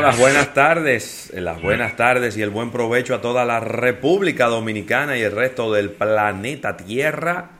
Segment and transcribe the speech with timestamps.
[0.00, 5.16] Las buenas tardes, las buenas tardes y el buen provecho a toda la República Dominicana
[5.18, 7.50] y el resto del planeta Tierra.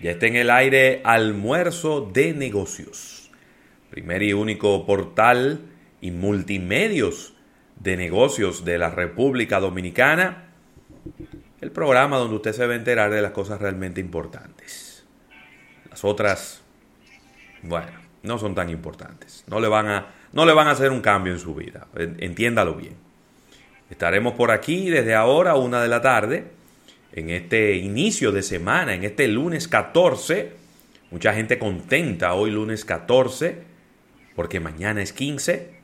[0.00, 3.30] Ya está en el aire almuerzo de negocios.
[3.90, 5.60] Primer y único portal
[6.00, 7.34] y multimedios
[7.76, 10.48] de negocios de la República Dominicana.
[11.60, 15.04] El programa donde usted se va a enterar de las cosas realmente importantes.
[15.90, 16.62] Las otras,
[17.62, 19.44] bueno, no son tan importantes.
[19.46, 21.86] No le van a no le van a hacer un cambio en su vida.
[21.94, 22.94] Entiéndalo bien.
[23.90, 26.46] Estaremos por aquí desde ahora, una de la tarde,
[27.12, 30.52] en este inicio de semana, en este lunes 14.
[31.10, 33.58] Mucha gente contenta hoy lunes 14,
[34.34, 35.74] porque mañana es 15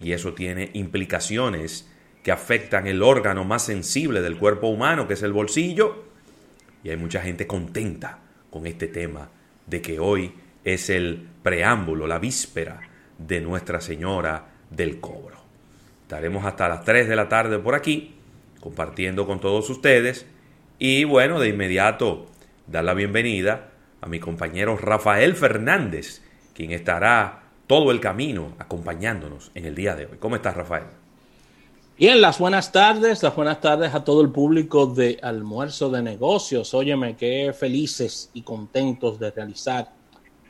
[0.00, 1.88] y eso tiene implicaciones
[2.24, 6.04] que afectan el órgano más sensible del cuerpo humano, que es el bolsillo.
[6.82, 8.18] Y hay mucha gente contenta
[8.50, 9.30] con este tema
[9.66, 10.32] de que hoy
[10.64, 12.80] es el preámbulo, la víspera
[13.18, 15.36] de Nuestra Señora del Cobro.
[16.02, 18.14] Estaremos hasta las 3 de la tarde por aquí,
[18.60, 20.26] compartiendo con todos ustedes.
[20.78, 22.26] Y bueno, de inmediato
[22.66, 23.70] dar la bienvenida
[24.00, 26.22] a mi compañero Rafael Fernández,
[26.54, 30.18] quien estará todo el camino acompañándonos en el día de hoy.
[30.18, 30.84] ¿Cómo estás, Rafael?
[31.98, 36.74] Bien, las buenas tardes, las buenas tardes a todo el público de Almuerzo de Negocios.
[36.74, 40.01] Óyeme, qué felices y contentos de realizar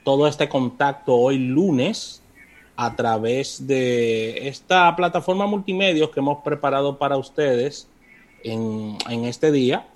[0.05, 2.23] todo este contacto hoy lunes
[2.77, 7.89] a través de esta plataforma multimedios que hemos preparado para ustedes
[8.43, 9.87] en, este día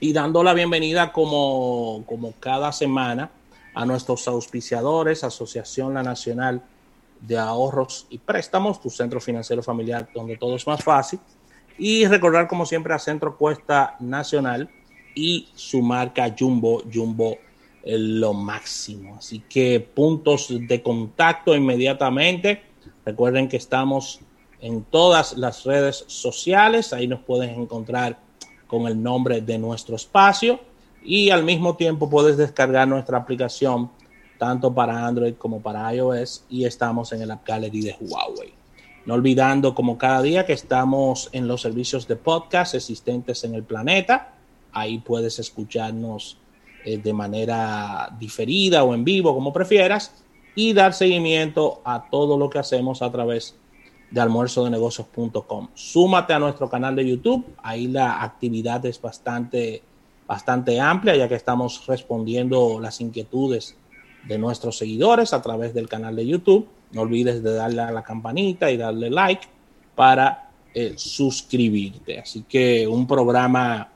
[0.00, 3.30] y dando la bienvenida como, como cada semana
[3.74, 6.62] a nuestros auspiciadores, Asociación La Nacional
[7.20, 11.20] de Ahorros y Préstamos, tu centro financiero familiar donde todo es más fácil.
[11.76, 14.70] Y recordar como siempre a Centro Cuesta Nacional
[15.14, 17.38] y su marca Jumbo, Jumbo
[17.84, 19.16] lo máximo.
[19.18, 22.62] Así que puntos de contacto inmediatamente.
[23.04, 24.20] Recuerden que estamos
[24.60, 26.92] en todas las redes sociales.
[26.92, 28.18] Ahí nos pueden encontrar
[28.66, 30.60] con el nombre de nuestro espacio.
[31.04, 33.90] Y al mismo tiempo puedes descargar nuestra aplicación
[34.38, 36.44] tanto para Android como para iOS.
[36.48, 38.54] Y estamos en el App Gallery de Huawei.
[39.04, 43.62] No olvidando como cada día que estamos en los servicios de podcast existentes en el
[43.62, 44.32] planeta.
[44.72, 46.38] Ahí puedes escucharnos
[46.84, 50.22] eh, de manera diferida o en vivo, como prefieras,
[50.54, 53.56] y dar seguimiento a todo lo que hacemos a través
[54.10, 55.68] de almuerzodenegocios.com.
[55.74, 59.82] Súmate a nuestro canal de YouTube, ahí la actividad es bastante,
[60.26, 63.76] bastante amplia, ya que estamos respondiendo las inquietudes
[64.28, 66.68] de nuestros seguidores a través del canal de YouTube.
[66.92, 69.46] No olvides de darle a la campanita y darle like
[69.94, 72.20] para eh, suscribirte.
[72.20, 73.90] Así que un programa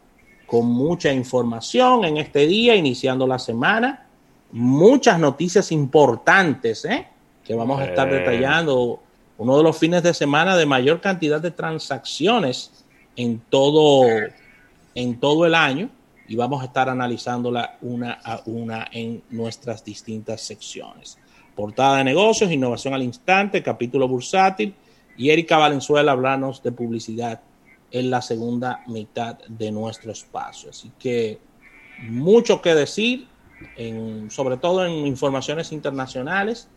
[0.48, 4.06] con mucha información en este día, iniciando la semana.
[4.50, 7.06] Muchas noticias importantes ¿eh?
[7.44, 8.98] que vamos a estar detallando.
[9.36, 12.72] Uno de los fines de semana de mayor cantidad de transacciones
[13.14, 14.06] en todo,
[14.94, 15.90] en todo el año
[16.26, 21.18] y vamos a estar analizándola una a una en nuestras distintas secciones.
[21.54, 24.74] Portada de negocios, innovación al instante, capítulo bursátil
[25.18, 27.42] y Erika Valenzuela hablarnos de publicidad
[27.90, 30.70] en la segunda mitad de nuestro espacio.
[30.70, 31.38] Así que
[32.00, 33.28] mucho que decir,
[33.76, 36.68] en, sobre todo en informaciones internacionales,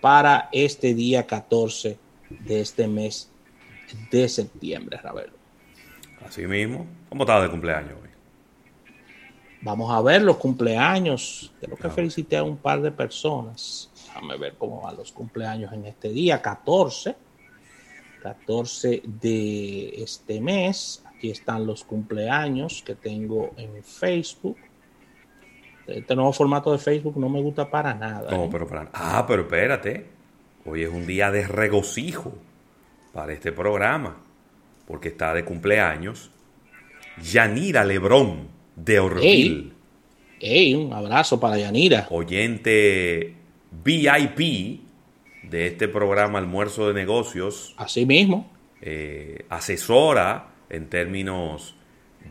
[0.00, 1.98] para este día 14
[2.30, 3.30] de este mes
[4.10, 5.34] de septiembre, Ravelo.
[6.26, 6.86] Así mismo.
[7.08, 8.08] ¿Cómo estaba de cumpleaños hoy?
[9.62, 11.52] Vamos a ver los cumpleaños.
[11.60, 13.90] Creo que felicité a un par de personas.
[14.06, 17.14] Déjame ver cómo van los cumpleaños en este día, 14
[18.20, 21.02] 14 de este mes.
[21.06, 24.56] Aquí están los cumpleaños que tengo en Facebook.
[25.86, 28.30] Este nuevo formato de Facebook no me gusta para nada.
[28.30, 28.48] No, ¿eh?
[28.50, 30.06] pero para Ah, pero espérate.
[30.64, 32.32] Hoy es un día de regocijo
[33.12, 34.18] para este programa,
[34.86, 36.30] porque está de cumpleaños
[37.22, 39.72] Yanira Lebrón de Orville.
[40.38, 42.06] Hey, un abrazo para Yanira.
[42.10, 43.34] Oyente
[43.84, 44.80] VIP
[45.50, 47.74] de este programa Almuerzo de Negocios.
[47.76, 48.50] Así mismo.
[48.80, 51.74] Eh, asesora en términos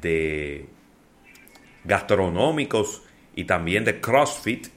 [0.01, 0.66] de
[1.83, 3.04] gastronómicos
[3.36, 4.68] y también de CrossFit.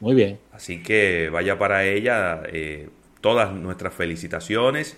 [0.00, 0.38] Muy bien.
[0.52, 2.88] Así que vaya para ella eh,
[3.20, 4.96] todas nuestras felicitaciones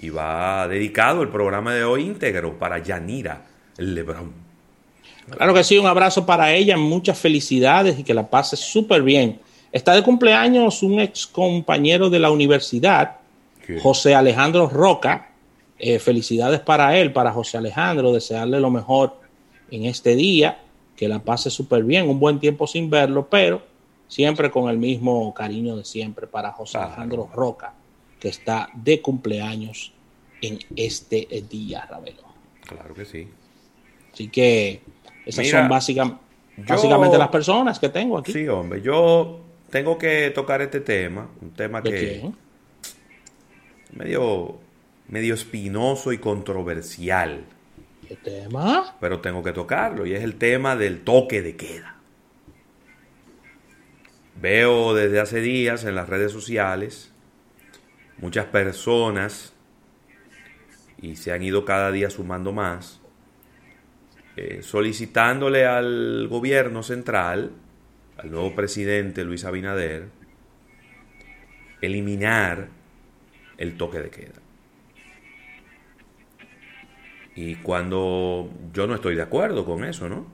[0.00, 3.46] y va dedicado el programa de hoy íntegro para Yanira
[3.76, 4.32] Lebrón.
[5.30, 9.40] Claro que sí, un abrazo para ella, muchas felicidades y que la pase súper bien.
[9.70, 13.16] Está de cumpleaños un ex compañero de la universidad,
[13.82, 15.30] José Alejandro Roca.
[15.78, 19.20] Eh, felicidades para él, para José Alejandro, desearle lo mejor
[19.70, 20.60] en este día,
[20.96, 23.62] que la pase súper bien, un buen tiempo sin verlo, pero
[24.08, 27.74] siempre con el mismo cariño de siempre para José Alejandro Roca,
[28.18, 29.92] que está de cumpleaños
[30.42, 32.22] en este día, Ravelo.
[32.62, 33.28] Claro que sí.
[34.12, 34.82] Así que
[35.26, 38.32] esas son básicamente las personas que tengo aquí.
[38.32, 42.30] Sí, hombre, yo tengo que tocar este tema, un tema que
[43.92, 44.60] medio
[45.08, 47.44] medio espinoso y controversial.
[48.06, 48.96] ¿Qué tema?
[49.00, 51.96] Pero tengo que tocarlo y es el tema del toque de queda.
[54.40, 57.12] Veo desde hace días en las redes sociales
[58.18, 59.52] muchas personas
[61.00, 63.00] y se han ido cada día sumando más,
[64.36, 67.52] eh, solicitándole al gobierno central,
[68.18, 70.08] al nuevo presidente Luis Abinader,
[71.80, 72.68] eliminar
[73.56, 74.32] el toque de queda.
[77.36, 80.26] Y cuando yo no estoy de acuerdo con eso, ¿no?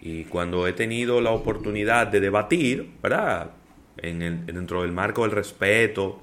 [0.00, 3.52] Y cuando he tenido la oportunidad de debatir, ¿verdad?
[3.98, 6.20] En dentro del marco del respeto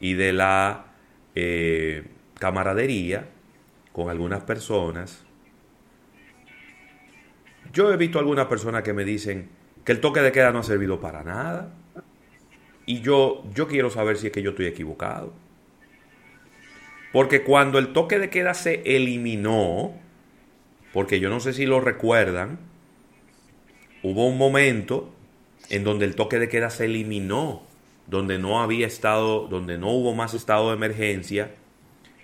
[0.00, 0.86] y de la
[1.36, 2.04] eh,
[2.38, 3.28] camaradería
[3.92, 5.24] con algunas personas,
[7.72, 9.59] yo he visto algunas personas que me dicen
[9.90, 11.72] el toque de queda no ha servido para nada.
[12.86, 15.32] Y yo, yo quiero saber si es que yo estoy equivocado.
[17.12, 19.94] Porque cuando el toque de queda se eliminó,
[20.92, 22.58] porque yo no sé si lo recuerdan,
[24.02, 25.12] hubo un momento
[25.68, 27.62] en donde el toque de queda se eliminó,
[28.06, 31.52] donde no había estado, donde no hubo más estado de emergencia,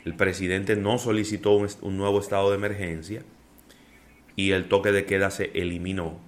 [0.04, 3.22] el presidente no solicitó un nuevo estado de emergencia
[4.36, 6.25] y el toque de queda se eliminó.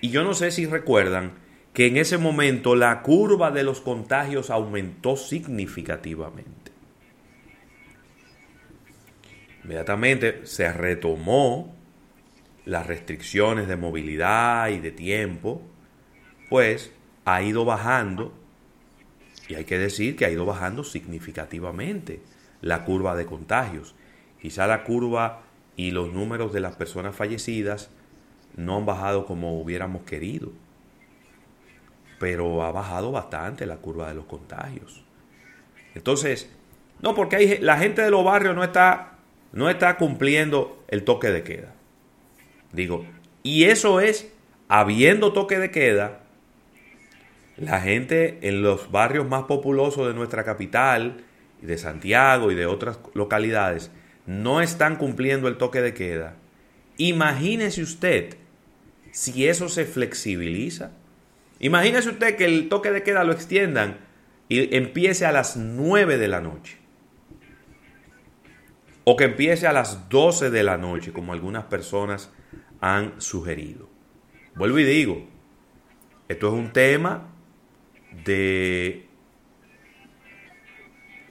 [0.00, 1.32] Y yo no sé si recuerdan
[1.72, 6.72] que en ese momento la curva de los contagios aumentó significativamente.
[9.62, 11.74] Inmediatamente se retomó
[12.64, 15.62] las restricciones de movilidad y de tiempo,
[16.48, 16.92] pues
[17.24, 18.32] ha ido bajando,
[19.48, 22.20] y hay que decir que ha ido bajando significativamente
[22.60, 23.94] la curva de contagios.
[24.40, 25.42] Quizá la curva
[25.76, 27.90] y los números de las personas fallecidas
[28.56, 30.50] no han bajado como hubiéramos querido,
[32.18, 35.04] pero ha bajado bastante la curva de los contagios.
[35.94, 36.50] Entonces,
[37.00, 39.16] no, porque la gente de los barrios no está
[39.56, 41.72] no está cumpliendo el toque de queda.
[42.72, 43.06] Digo,
[43.42, 44.30] y eso es,
[44.68, 46.20] habiendo toque de queda,
[47.56, 51.24] la gente en los barrios más populosos de nuestra capital,
[51.62, 53.90] de Santiago y de otras localidades,
[54.26, 56.34] no están cumpliendo el toque de queda.
[56.98, 58.36] Imagínese usted
[59.16, 60.90] si eso se flexibiliza.
[61.58, 63.96] Imagínese usted que el toque de queda lo extiendan
[64.46, 66.76] y empiece a las 9 de la noche.
[69.04, 72.30] O que empiece a las 12 de la noche, como algunas personas
[72.82, 73.88] han sugerido.
[74.54, 75.26] Vuelvo y digo,
[76.28, 77.32] esto es un tema
[78.22, 79.06] de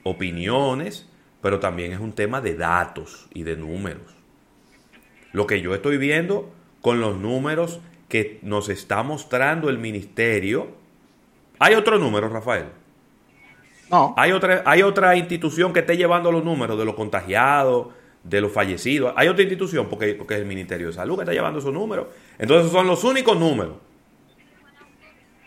[0.02, 1.08] opiniones,
[1.40, 4.12] pero también es un tema de datos y de números.
[5.30, 6.55] Lo que yo estoy viendo
[6.86, 10.68] con los números que nos está mostrando el ministerio.
[11.58, 12.66] ¿Hay otro número, Rafael?
[13.90, 14.14] No.
[14.16, 17.88] Hay otra, hay otra institución que esté llevando los números de los contagiados,
[18.22, 19.12] de los fallecidos.
[19.16, 22.06] Hay otra institución, porque, porque es el Ministerio de Salud que está llevando esos números.
[22.38, 23.74] Entonces son los únicos números.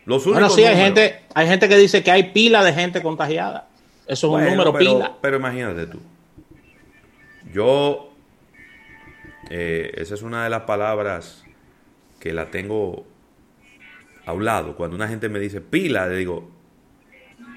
[0.03, 3.01] Los únicos bueno, sí, hay gente, hay gente que dice que hay pila de gente
[3.01, 3.69] contagiada.
[4.05, 5.15] Eso es un número pila.
[5.21, 6.01] Pero imagínate tú.
[7.53, 8.08] Yo,
[9.49, 11.43] eh, esa es una de las palabras
[12.19, 13.05] que la tengo
[14.25, 14.75] a un lado.
[14.75, 16.49] Cuando una gente me dice pila, le digo,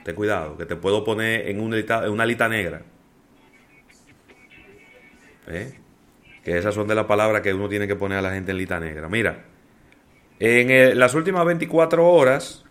[0.05, 2.83] ten cuidado, que te puedo poner en una lista, en una lista negra.
[5.49, 5.75] ¿Eh?
[6.45, 8.59] Que esas son de las palabras que uno tiene que poner a la gente en
[8.59, 9.09] lista negra.
[9.09, 9.45] Mira,
[10.41, 12.65] en las últimas 24 horas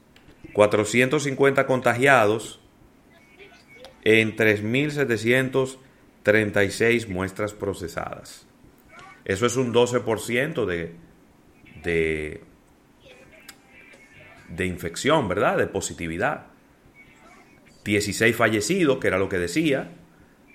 [0.53, 2.59] 450 contagiados
[4.03, 8.45] en 3.736 muestras procesadas.
[9.25, 10.95] Eso es un 12% de,
[11.83, 12.41] de,
[14.49, 15.57] de infección, ¿verdad?
[15.57, 16.47] De positividad.
[17.83, 19.91] 16 fallecidos, que era lo que decía.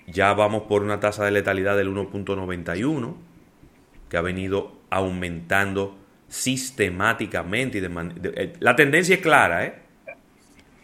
[0.07, 3.15] Ya vamos por una tasa de letalidad del 1.91,
[4.09, 5.97] que ha venido aumentando
[6.27, 7.79] sistemáticamente.
[7.79, 9.87] Y eh, la tendencia es clara, ¿eh?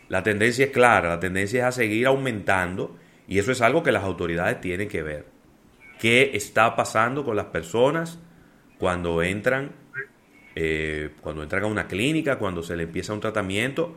[0.09, 2.97] La tendencia es clara, la tendencia es a seguir aumentando
[3.27, 5.25] y eso es algo que las autoridades tienen que ver.
[6.03, 8.19] ¿Qué está pasando con las personas
[8.77, 9.71] cuando entran,
[10.53, 13.95] eh, cuando entran a una clínica, cuando se le empieza un tratamiento?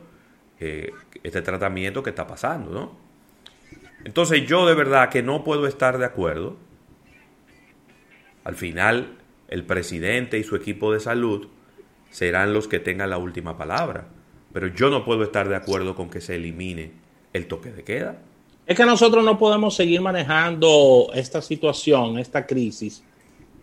[0.57, 2.97] Este tratamiento que está pasando, ¿no?
[4.05, 6.55] Entonces yo de verdad que no puedo estar de acuerdo.
[8.45, 9.17] Al final
[9.49, 11.49] el presidente y su equipo de salud
[12.09, 14.07] serán los que tengan la última palabra.
[14.53, 16.93] Pero yo no puedo estar de acuerdo con que se elimine
[17.33, 18.21] el toque de queda.
[18.67, 23.01] Es que nosotros no podemos seguir manejando esta situación, esta crisis,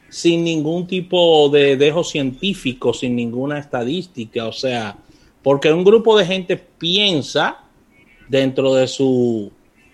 [0.09, 4.47] sin ningún tipo de dejo científico, sin ninguna estadística.
[4.47, 4.97] O sea,
[5.43, 7.59] porque un grupo de gente piensa
[8.29, 9.53] dentro de su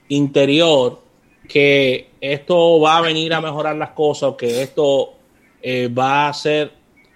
[0.09, 1.03] interior
[1.49, 5.15] que esto va a venir a mejorar las cosas, que esto
[5.61, 6.73] eh, va a ser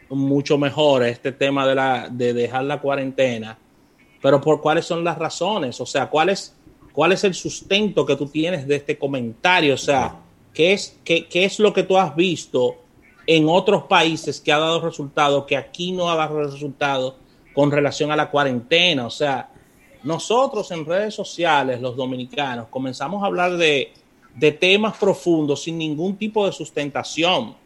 [0.09, 3.57] mucho mejor este tema de, la, de dejar la cuarentena,
[4.21, 6.57] pero por cuáles son las razones, o sea, cuál es,
[6.95, 10.21] cuál es el sustento que tú tienes de este comentario, o sea,
[10.55, 12.77] qué es, qué, qué es lo que tú has visto
[13.27, 17.15] en otros países que ha dado resultados que aquí no ha dado resultados
[17.53, 19.51] con relación a la cuarentena, o sea,
[20.05, 23.93] nosotros en redes sociales, los dominicanos, comenzamos a hablar de,
[24.35, 27.57] de temas profundos sin ningún tipo de sustentación.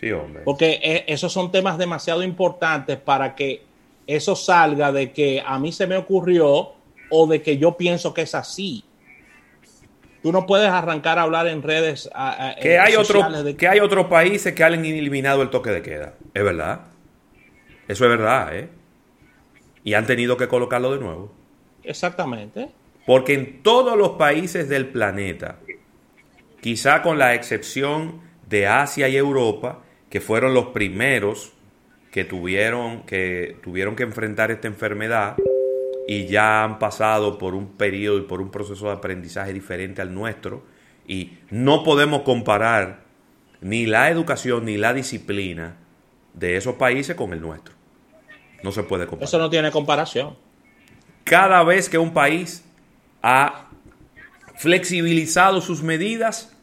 [0.00, 0.42] Sí, hombre.
[0.44, 3.64] Porque eh, esos son temas demasiado importantes para que
[4.06, 6.77] eso salga de que a mí se me ocurrió
[7.10, 8.84] o de que yo pienso que es así.
[10.22, 12.10] Tú no puedes arrancar a hablar en redes.
[12.60, 13.22] que, hay otro,
[13.56, 16.14] que hay otros países que han eliminado el toque de queda.
[16.34, 16.86] Es verdad.
[17.86, 18.68] Eso es verdad, ¿eh?
[19.84, 21.32] Y han tenido que colocarlo de nuevo.
[21.84, 22.68] Exactamente.
[23.06, 25.60] Porque en todos los países del planeta,
[26.60, 31.52] quizá con la excepción de Asia y Europa, que fueron los primeros
[32.10, 35.36] que tuvieron que, tuvieron que enfrentar esta enfermedad
[36.10, 40.14] y ya han pasado por un periodo y por un proceso de aprendizaje diferente al
[40.14, 40.64] nuestro
[41.06, 43.04] y no podemos comparar
[43.60, 45.76] ni la educación ni la disciplina
[46.32, 47.74] de esos países con el nuestro.
[48.62, 49.28] No se puede comparar.
[49.28, 50.34] Eso no tiene comparación.
[51.24, 52.64] Cada vez que un país
[53.22, 53.66] ha
[54.56, 56.56] flexibilizado sus medidas,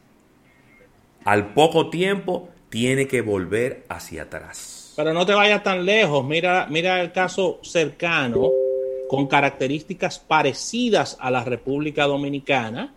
[1.23, 4.93] al poco tiempo tiene que volver hacia atrás.
[4.95, 6.25] Pero no te vayas tan lejos.
[6.25, 8.64] Mira, mira el caso cercano
[9.09, 12.93] con características parecidas a la República Dominicana,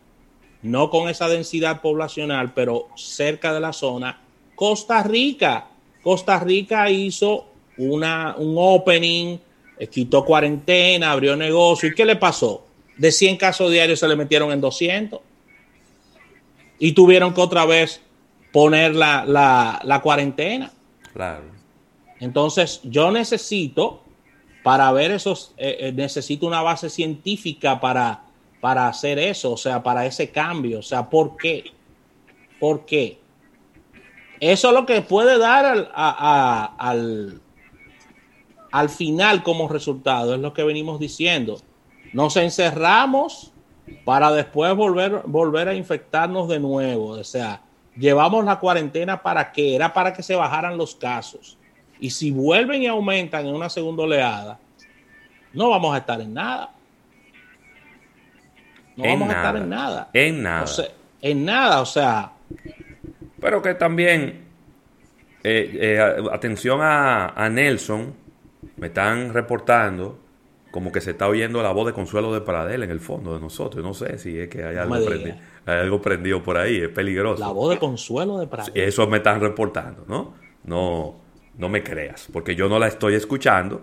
[0.63, 4.21] no con esa densidad poblacional, pero cerca de la zona.
[4.55, 5.69] Costa Rica.
[6.03, 7.47] Costa Rica hizo
[7.77, 9.39] una, un opening,
[9.79, 11.89] eh, quitó cuarentena, abrió negocio.
[11.89, 12.67] ¿Y qué le pasó?
[12.97, 15.21] De 100 casos diarios se le metieron en 200.
[16.81, 18.01] Y tuvieron que otra vez
[18.53, 19.25] poner la,
[19.85, 20.73] la, cuarentena.
[21.13, 21.45] Claro.
[22.21, 24.03] Entonces, yo necesito,
[24.63, 28.23] para ver esos, eh, eh, necesito una base científica para,
[28.61, 30.81] para hacer eso, o sea, para ese cambio.
[30.81, 31.73] O sea, ¿por qué?
[32.59, 33.21] ¿Por qué?
[34.41, 37.41] Eso es lo que puede dar al, al,
[38.71, 41.61] al final como resultado, es lo que venimos diciendo.
[42.13, 43.53] Nos encerramos
[44.05, 47.09] para después volver, volver a infectarnos de nuevo.
[47.09, 47.63] O sea,
[47.97, 49.75] llevamos la cuarentena para qué?
[49.75, 51.58] Era para que se bajaran los casos.
[52.01, 54.59] Y si vuelven y aumentan en una segunda oleada,
[55.53, 56.71] no vamos a estar en nada.
[58.97, 60.11] No vamos a estar en nada.
[60.13, 60.67] En nada.
[61.21, 62.33] en nada, o sea.
[63.41, 64.45] Pero que también,
[65.45, 68.13] eh, eh, atención a, a, Nelson,
[68.77, 70.19] me están reportando
[70.71, 73.41] como que se está oyendo la voz de Consuelo de Pradel en el fondo de
[73.41, 73.83] nosotros.
[73.83, 75.37] No sé si es que hay algo prendido.
[75.67, 77.41] Hay algo prendido por ahí, es peligroso.
[77.43, 78.71] La voz de consuelo de Prado.
[78.75, 80.35] Eso me están reportando, ¿no?
[80.65, 81.17] No,
[81.59, 83.83] no me creas, porque yo no la estoy escuchando,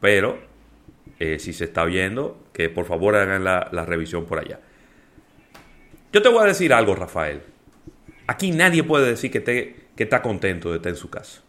[0.00, 0.38] pero
[1.18, 4.60] eh, si se está oyendo, que por favor hagan la, revisión por allá.
[6.12, 7.42] Yo te voy a decir algo, Rafael.
[8.26, 9.42] Aquí nadie puede decir que,
[9.96, 11.42] que está contento de estar en su casa.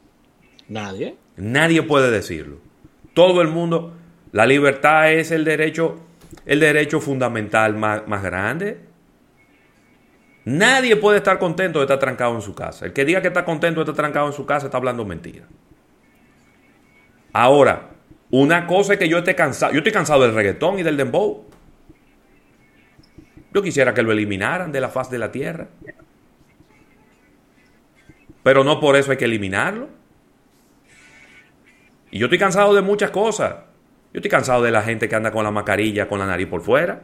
[0.69, 1.17] Nadie.
[1.35, 2.57] Nadie puede decirlo.
[3.13, 3.93] Todo el mundo,
[4.31, 5.99] la libertad es el derecho,
[6.45, 8.88] el derecho fundamental más, más grande
[10.49, 12.87] Nadie puede estar contento de estar trancado en su casa.
[12.87, 15.45] El que diga que está contento de estar trancado en su casa está hablando mentira.
[17.33, 17.91] Ahora,
[18.31, 19.73] Una cosa es que yo esté cansado.
[19.73, 21.45] Yo estoy cansado del reggaetón y del dembow.
[23.53, 25.67] Yo quisiera que lo eliminaran de la faz de la tierra.
[28.43, 29.89] Pero no por eso hay que eliminarlo.
[32.11, 33.55] Y yo estoy cansado de muchas cosas.
[34.13, 36.61] Yo estoy cansado de la gente que anda con la mascarilla, con la nariz por
[36.61, 37.01] fuera.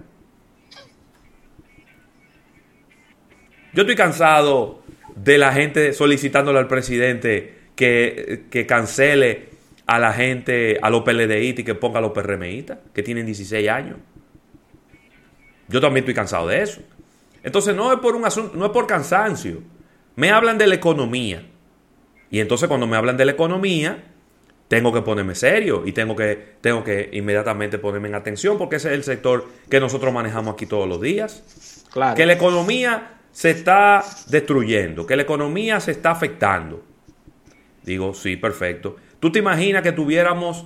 [3.76, 4.80] Yo estoy cansado
[5.18, 9.50] de la gente solicitándole al presidente que, que cancele
[9.86, 13.68] a la gente, a los PLDI y que ponga a los PRMistas, que tienen 16
[13.70, 13.98] años.
[15.68, 16.82] Yo también estoy cansado de eso.
[17.44, 19.62] Entonces no es por un asunto, no es por cansancio.
[20.16, 21.46] Me hablan de la economía.
[22.32, 24.06] Y entonces cuando me hablan de la economía,
[24.70, 28.88] tengo que ponerme serio y tengo que, tengo que inmediatamente ponerme en atención porque ese
[28.88, 31.84] es el sector que nosotros manejamos aquí todos los días.
[31.92, 32.16] Claro.
[32.16, 36.86] Que la economía se está destruyendo, que la economía se está afectando.
[37.84, 38.96] Digo, sí, perfecto.
[39.20, 40.66] ¿Tú te imaginas que tuviéramos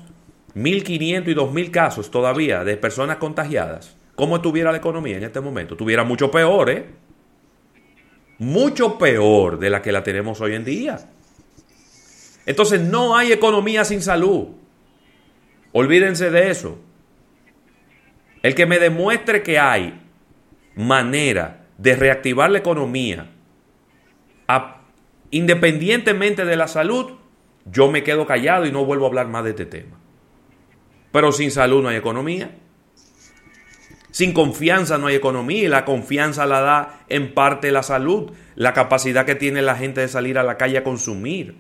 [0.54, 3.98] 1.500 y 2.000 casos todavía de personas contagiadas?
[4.14, 5.76] ¿Cómo estuviera la economía en este momento?
[5.76, 6.86] Tuviera mucho peor, ¿eh?
[8.38, 11.00] Mucho peor de la que la tenemos hoy en día.
[12.46, 14.50] Entonces no hay economía sin salud.
[15.72, 16.78] Olvídense de eso.
[18.44, 20.00] El que me demuestre que hay
[20.76, 23.32] manera de reactivar la economía
[25.32, 27.12] independientemente de la salud,
[27.66, 30.00] yo me quedo callado y no vuelvo a hablar más de este tema.
[31.12, 32.56] Pero sin salud no hay economía.
[34.12, 38.74] Sin confianza no hay economía y la confianza la da en parte la salud, la
[38.74, 41.56] capacidad que tiene la gente de salir a la calle a consumir.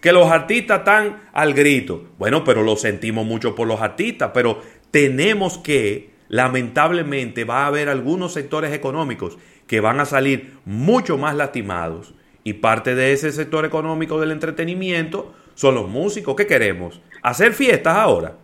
[0.00, 2.08] Que los artistas están al grito.
[2.18, 7.88] Bueno, pero lo sentimos mucho por los artistas, pero tenemos que, lamentablemente, va a haber
[7.88, 13.64] algunos sectores económicos que van a salir mucho más lastimados y parte de ese sector
[13.64, 16.36] económico del entretenimiento son los músicos.
[16.36, 17.02] ¿Qué queremos?
[17.20, 18.36] ¿Hacer fiestas ahora?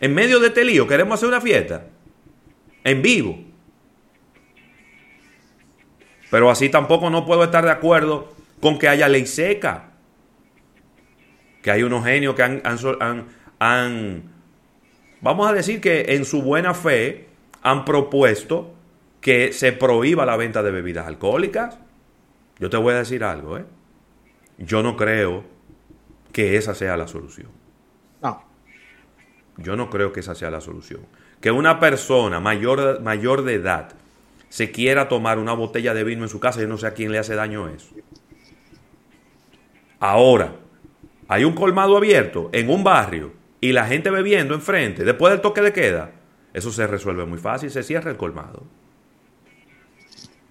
[0.00, 1.86] En medio de este lío, ¿queremos hacer una fiesta?
[2.84, 3.38] En vivo.
[6.30, 9.92] Pero así tampoco no puedo estar de acuerdo con que haya ley seca.
[11.62, 12.62] Que hay unos genios que han,
[13.58, 14.22] han,
[15.20, 17.28] vamos a decir que en su buena fe
[17.62, 18.72] han propuesto
[19.20, 21.78] que se prohíba la venta de bebidas alcohólicas.
[22.58, 23.64] Yo te voy a decir algo, ¿eh?
[24.58, 25.44] Yo no creo
[26.32, 27.48] que esa sea la solución.
[28.22, 28.44] No.
[29.56, 31.00] Yo no creo que esa sea la solución.
[31.40, 33.94] Que una persona mayor, mayor de edad
[34.48, 37.12] se quiera tomar una botella de vino en su casa, yo no sé a quién
[37.12, 37.94] le hace daño eso.
[39.98, 40.54] Ahora,
[41.28, 43.32] hay un colmado abierto en un barrio
[43.66, 46.12] y la gente bebiendo enfrente, después del toque de queda,
[46.54, 48.62] eso se resuelve muy fácil, se cierra el colmado.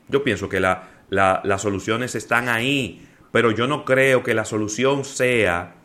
[0.10, 5.06] Yo pienso que la, las soluciones están ahí, pero yo no creo que la solución
[5.06, 5.75] sea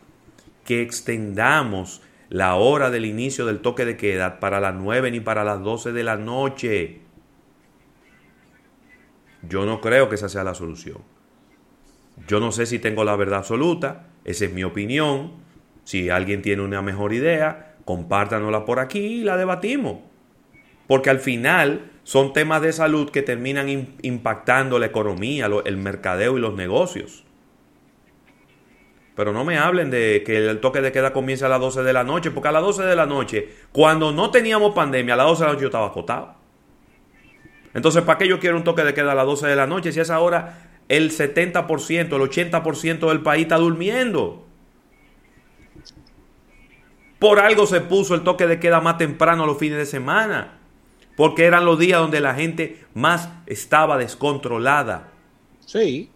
[0.65, 5.45] que extendamos la hora del inicio del toque de queda para las 9 ni para
[5.45, 6.99] las 12 de la noche.
[9.47, 10.97] Yo no creo que esa sea la solución.
[12.27, 15.49] Yo no sé si tengo la verdad absoluta, esa es mi opinión.
[15.91, 19.97] Si alguien tiene una mejor idea, compártanosla por aquí y la debatimos.
[20.87, 23.67] Porque al final son temas de salud que terminan
[24.01, 27.25] impactando la economía, el mercadeo y los negocios.
[29.17, 31.91] Pero no me hablen de que el toque de queda comience a las 12 de
[31.91, 35.27] la noche, porque a las 12 de la noche, cuando no teníamos pandemia, a las
[35.27, 36.35] 12 de la noche yo estaba acotado.
[37.73, 39.91] Entonces, ¿para qué yo quiero un toque de queda a las 12 de la noche
[39.91, 44.47] si a esa hora el 70%, el 80% del país está durmiendo?
[47.21, 50.57] Por algo se puso el toque de queda más temprano los fines de semana
[51.21, 55.11] porque eran los días donde la gente más estaba descontrolada.
[55.63, 56.09] Sí.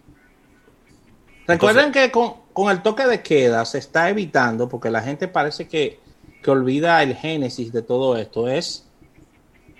[1.46, 6.00] Recuerden que con, el toque de queda se está evitando, porque la gente parece que,
[6.44, 8.88] olvida el génesis de todo esto, es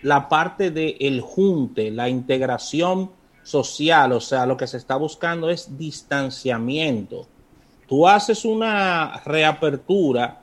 [0.02, 3.10] la parte del el junte, la integración
[3.42, 7.26] social, o sea, lo que se está buscando es distanciamiento.
[7.88, 10.40] Tú haces una reapertura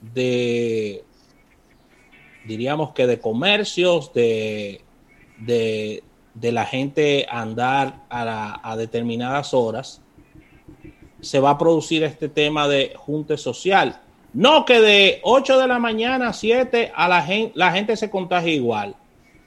[0.00, 1.04] de
[2.48, 4.80] diríamos que de comercios, de,
[5.38, 6.02] de,
[6.34, 10.02] la gente andar a, determinadas horas,
[11.20, 14.00] se va a producir este tema de junte social.
[14.32, 18.10] No que de 8 de la mañana a 7 a la gente, la gente se
[18.10, 18.96] contagia igual.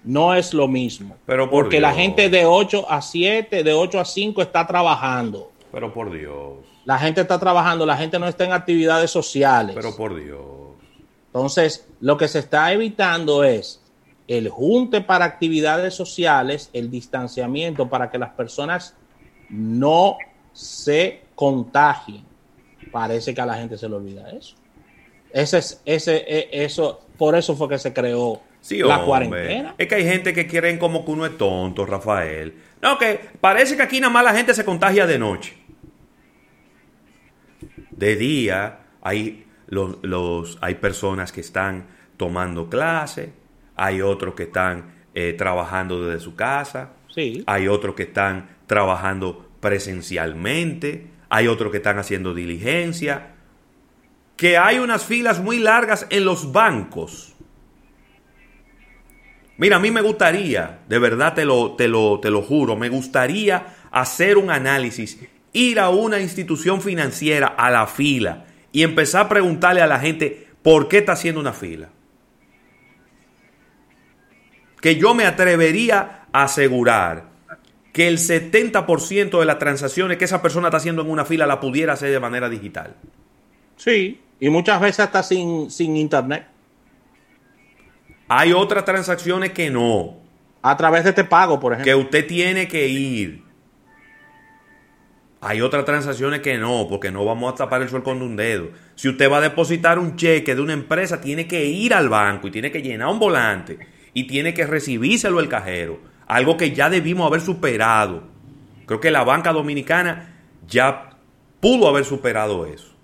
[0.04, 1.16] No es lo mismo.
[1.26, 5.52] Pero porque la gente de 8 a 7, de 8 a 5 está trabajando.
[5.72, 6.71] Pero por Dios.
[6.86, 9.76] La gente está trabajando, la gente no está en actividades sociales.
[9.76, 10.42] Pero por Dios.
[11.28, 13.82] Entonces, lo que se está evitando es
[14.28, 18.96] el junte para actividades sociales, el distanciamiento para que las personas
[19.50, 20.18] no
[20.54, 22.24] se contagien.
[22.92, 24.56] Parece que a la gente se le olvida eso.
[25.32, 29.76] Ese es, ese, e, eso, por eso fue que se creó la cuarentena.
[29.78, 32.54] Es que hay gente que quieren como que uno es tonto, Rafael.
[32.82, 35.56] No, que parece que aquí nada más la gente se contagia de noche.
[38.02, 41.86] De día hay, los, hay personas que están
[42.18, 43.32] tomando clase,
[43.76, 47.44] hay otros que están eh, trabajando desde su casa, sí.
[47.46, 53.36] hay otros que están trabajando presencialmente, hay otros que están haciendo diligencia,
[54.36, 57.36] que hay unas filas muy largas en los bancos.
[59.58, 62.90] Mira, a mí me gustaría, de verdad te lo, te lo, te lo juro, me
[62.90, 65.20] gustaría hacer un análisis,
[65.54, 70.48] ir a una institución financiera a la fila y empezar a preguntarle a la gente
[70.62, 71.90] por qué está haciendo una fila.
[74.80, 77.30] Que yo me atrevería a asegurar
[77.94, 81.60] que el 70% de las transacciones que esa persona está haciendo en una fila la
[81.60, 82.96] pudiera hacer de manera digital.
[83.76, 86.48] Sí, y muchas veces está sin, sin internet.
[88.28, 90.18] Hay otras transacciones que no.
[90.62, 91.92] A través de este pago, por ejemplo.
[91.92, 93.44] Que usted tiene que ir.
[95.42, 98.70] Hay otras transacciones que no, porque no vamos a tapar el sol con un dedo.
[98.96, 102.48] Si usted va a depositar un cheque de una empresa, tiene que ir al banco
[102.48, 103.80] y tiene que llenar un volante
[104.14, 108.24] y tiene que recibírselo el cajero algo que ya debimos haber superado.
[108.86, 110.34] Creo que la banca dominicana
[110.66, 111.10] ya
[111.60, 112.96] pudo haber superado eso.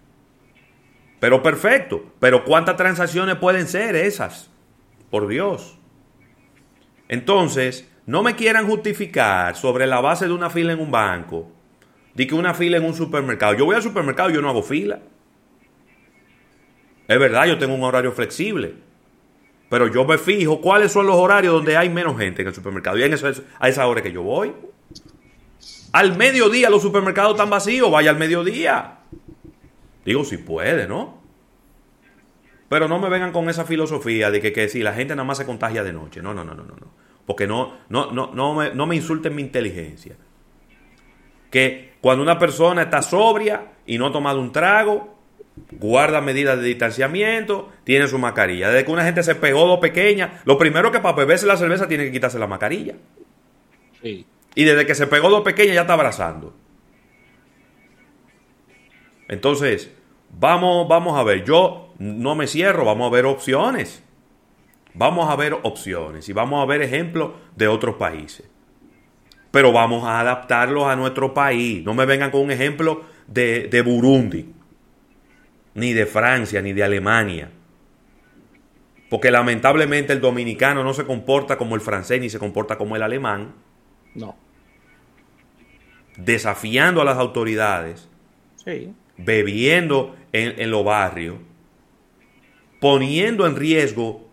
[1.20, 4.50] Pero perfecto, pero ¿cuántas transacciones pueden ser esas?
[5.12, 5.78] Por Dios.
[7.10, 11.52] Entonces, no me quieran justificar sobre la base de una fila en un banco,
[12.18, 13.54] de que una fila en un supermercado.
[13.54, 15.02] Yo voy al supermercado yo no hago fila.
[17.08, 18.74] Es verdad, yo tengo un horario flexible.
[19.70, 22.98] Pero yo me fijo cuáles son los horarios donde hay menos gente en el supermercado.
[22.98, 24.52] Y en a esa hora que yo voy.
[25.92, 28.98] Al mediodía los supermercados están vacíos, vaya al mediodía.
[30.04, 31.22] Digo, si puede, ¿no?
[32.68, 35.46] Pero no me vengan con esa filosofía de que, si la gente nada más se
[35.46, 36.24] contagia de noche.
[36.24, 36.76] No, no, no, no, no.
[37.28, 40.16] Porque no, no, no, no, me, no me insulten mi inteligencia.
[41.50, 45.18] Que cuando una persona está sobria y no ha tomado un trago,
[45.72, 48.70] guarda medidas de distanciamiento, tiene su mascarilla.
[48.70, 51.88] Desde que una gente se pegó dos pequeñas, lo primero que para beberse la cerveza
[51.88, 52.96] tiene que quitarse la mascarilla.
[54.04, 56.54] Y desde que se pegó dos pequeñas ya está abrazando.
[59.28, 59.92] Entonces,
[60.30, 64.04] vamos, vamos a ver, yo no me cierro, vamos a ver opciones.
[64.94, 68.50] Vamos a ver opciones y vamos a ver ejemplos de otros países.
[69.58, 71.84] Pero vamos a adaptarlos a nuestro país.
[71.84, 74.54] No me vengan con un ejemplo de, de Burundi
[75.74, 77.50] ni de Francia, ni de Alemania.
[79.10, 83.02] Porque lamentablemente el dominicano no se comporta como el francés ni se comporta como el
[83.02, 83.56] alemán.
[84.14, 84.38] No.
[86.18, 88.08] Desafiando a las autoridades.
[88.64, 88.94] Sí.
[89.18, 91.38] Bebiendo en, en los barrios.
[92.80, 94.30] Poniendo en riesgo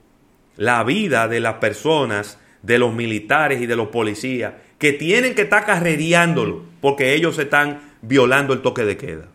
[0.59, 4.53] la vida de las personas, de los militares y de los policías,
[4.85, 9.29] que tienen que estar carrereándolo porque ellos están violando el toque de queda.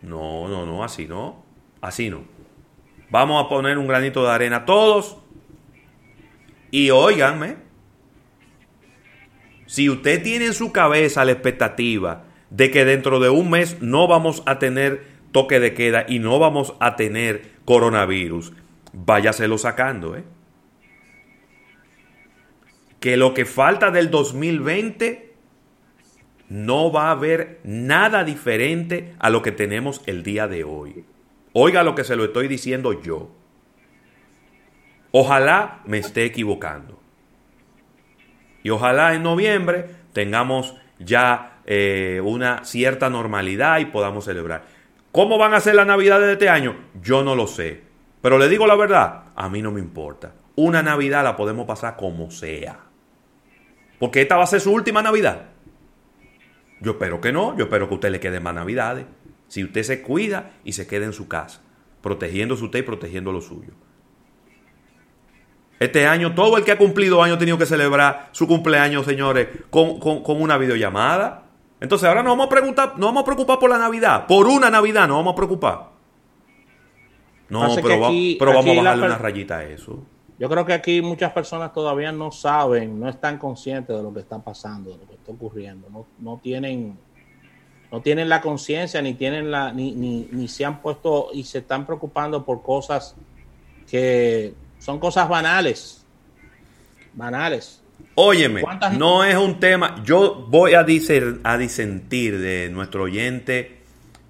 [0.00, 1.44] No, no, no, así no.
[1.80, 2.22] Así no.
[3.10, 5.16] Vamos a poner un granito de arena todos.
[6.70, 7.56] Y óiganme,
[9.66, 14.06] si usted tiene en su cabeza la expectativa de que dentro de un mes no
[14.06, 18.52] vamos a tener toque de queda y no vamos a tener coronavirus,
[18.92, 20.22] váyaselo sacando, ¿eh?
[23.02, 25.34] Que lo que falta del 2020
[26.48, 31.04] no va a haber nada diferente a lo que tenemos el día de hoy.
[31.52, 33.32] Oiga lo que se lo estoy diciendo yo.
[35.10, 37.00] Ojalá me esté equivocando.
[38.62, 44.62] Y ojalá en noviembre tengamos ya eh, una cierta normalidad y podamos celebrar.
[45.10, 46.76] ¿Cómo van a ser las navidades de este año?
[47.02, 47.82] Yo no lo sé.
[48.20, 50.34] Pero le digo la verdad, a mí no me importa.
[50.54, 52.91] Una Navidad la podemos pasar como sea.
[54.02, 55.42] Porque esta va a ser su última Navidad.
[56.80, 59.06] Yo espero que no, yo espero que a usted le quede más navidades.
[59.46, 61.60] Si usted se cuida y se queda en su casa,
[62.00, 63.70] protegiéndose usted y protegiendo lo suyo.
[65.78, 69.46] Este año, todo el que ha cumplido año ha tenido que celebrar su cumpleaños, señores,
[69.70, 71.44] con, una videollamada.
[71.80, 74.26] Entonces ahora nos vamos a preguntar, no vamos a preocupar por la Navidad.
[74.26, 75.90] Por una Navidad nos vamos a preocupar.
[77.50, 80.04] No, pero, pero vamos a bajarle una rayita a eso.
[80.42, 84.18] Yo creo que aquí muchas personas todavía no saben, no están conscientes de lo que
[84.18, 85.88] está pasando, de lo que está ocurriendo.
[85.88, 86.98] No, no tienen,
[87.92, 91.58] no tienen la conciencia, ni tienen la, ni, ni, ni se han puesto y se
[91.58, 93.14] están preocupando por cosas
[93.88, 96.04] que son cosas banales.
[97.14, 97.80] Banales.
[98.16, 98.64] Óyeme,
[98.98, 100.02] no es un tema.
[100.02, 103.78] Yo voy a, diser, a disentir de nuestro oyente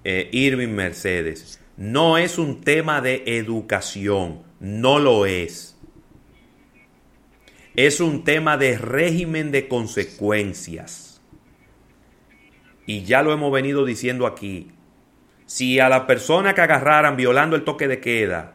[0.03, 5.72] eh, Irving Mercedes, no es un tema de educación, no lo es.
[7.75, 11.21] Es un tema de régimen de consecuencias.
[12.85, 14.71] Y ya lo hemos venido diciendo aquí.
[15.45, 18.53] Si a la persona que agarraran violando el toque de queda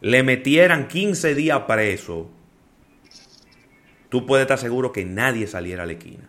[0.00, 2.28] le metieran 15 días preso,
[4.08, 6.28] tú puedes estar seguro que nadie saliera a la esquina.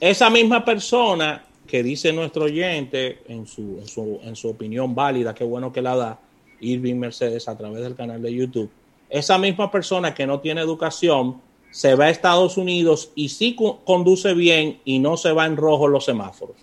[0.00, 5.34] Esa misma persona que dice nuestro oyente en su, en su, en su opinión válida,
[5.34, 6.20] qué bueno que la da
[6.60, 8.70] Irving Mercedes a través del canal de YouTube,
[9.10, 14.34] esa misma persona que no tiene educación se va a Estados Unidos y sí conduce
[14.34, 16.56] bien y no se va en rojo los semáforos.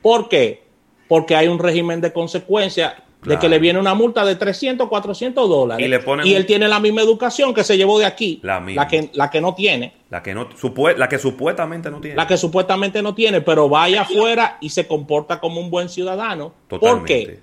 [0.00, 0.62] ¿Por qué?
[1.08, 5.48] Porque hay un régimen de consecuencias de que le viene una multa de 300, 400
[5.48, 6.02] dólares.
[6.24, 8.40] Y, él tiene la misma educación que se llevó de aquí.
[8.42, 9.94] La, que, la que no tiene.
[10.10, 10.48] La que, no,
[10.96, 12.16] la que supuestamente no tiene.
[12.16, 16.52] La que supuestamente no tiene, pero vaya afuera y se comporta como un buen ciudadano.
[16.68, 16.98] Totalmente.
[16.98, 17.40] ¿Por qué?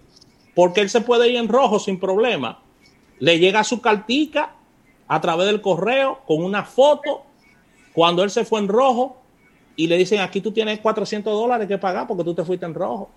[0.54, 2.60] Porque él se puede ir en rojo sin problema.
[3.22, 4.52] Le llega su cartica
[5.08, 7.24] a través del correo con una foto
[7.94, 9.22] cuando él se fue en rojo
[9.76, 12.74] y le dicen aquí tú tienes 400 dólares que pagar porque tú te fuiste en
[12.74, 13.12] rojo.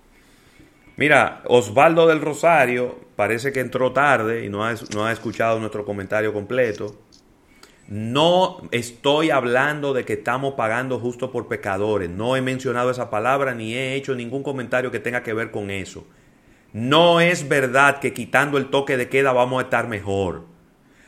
[0.96, 5.86] Mira, Osvaldo del Rosario parece que entró tarde y no ha, no ha escuchado nuestro
[5.86, 6.94] comentario completo.
[7.88, 12.10] No estoy hablando de que estamos pagando justo por pecadores.
[12.10, 15.70] No he mencionado esa palabra ni he hecho ningún comentario que tenga que ver con
[15.70, 16.06] eso.
[16.74, 20.44] No es verdad que quitando el toque de queda vamos a estar mejor.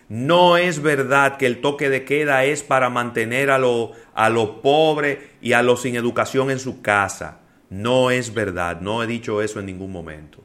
[0.08, 4.62] No es verdad que el toque de queda es para mantener a los a lo
[4.62, 7.40] pobres y a los sin educación en su casa.
[7.68, 10.38] No es verdad, no he dicho eso en ningún momento.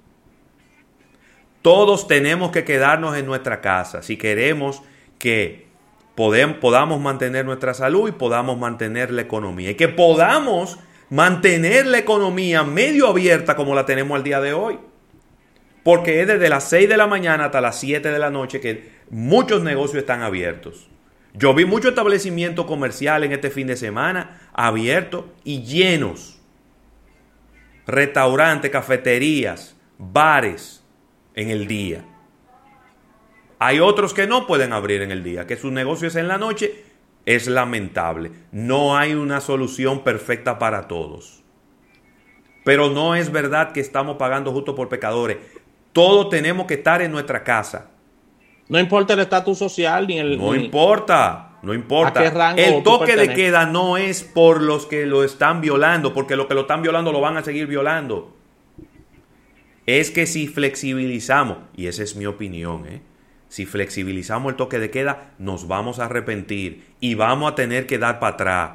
[1.62, 4.82] Todos tenemos que quedarnos en nuestra casa si queremos
[5.20, 5.68] que
[6.16, 9.70] podamos mantener nuestra salud y podamos mantener la economía.
[9.70, 10.80] Y que podamos
[11.12, 14.80] mantener la economía medio abierta como la tenemos al día de hoy.
[15.84, 18.92] Porque es desde las 6 de la mañana hasta las 7 de la noche que
[19.10, 20.88] muchos negocios están abiertos.
[21.34, 26.42] Yo vi muchos establecimientos comerciales en este fin de semana abiertos y llenos
[27.88, 30.84] restaurantes, cafeterías, bares
[31.36, 32.06] en el día.
[33.60, 36.38] Hay otros que no pueden abrir en el día, que su negocio es en la
[36.38, 36.86] noche.
[37.26, 38.32] Es lamentable.
[38.52, 41.44] No hay una solución perfecta para todos.
[42.64, 45.38] Pero no es verdad que estamos pagando justo por pecadores.
[45.94, 47.90] Todos tenemos que estar en nuestra casa.
[48.70, 50.38] No importa el estatus social ni el...
[50.38, 51.52] No importa.
[51.62, 52.24] No importa.
[52.56, 56.56] el toque de queda no es por los que lo están violando, porque los que
[56.56, 58.36] lo están violando lo van a seguir violando.
[59.86, 63.02] Es que si flexibilizamos, y esa es mi opinión, ¿eh?
[63.48, 67.98] si flexibilizamos el toque de queda, nos vamos a arrepentir y vamos a tener que
[67.98, 68.72] dar para atrás.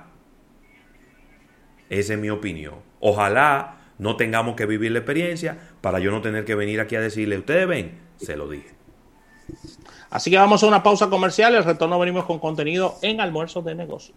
[1.89, 2.75] Esa es mi opinión.
[3.01, 7.01] Ojalá no tengamos que vivir la experiencia para yo no tener que venir aquí a
[7.01, 8.75] decirle, ustedes ven, se lo dije.
[10.11, 13.77] Así que vamos a una pausa comercial al retorno venimos con contenido en almuerzos de
[13.77, 14.17] negocios.